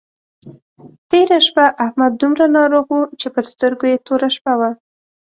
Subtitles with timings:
[1.09, 4.69] تېره شپه احمد دومره ناروغ وو چې پر سترګو يې توره شپه وه.